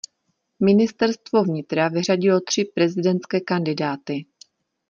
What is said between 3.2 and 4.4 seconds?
kandidáty.